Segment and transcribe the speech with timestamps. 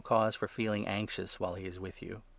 [0.01, 2.21] cause for feeling anxious while he is with you.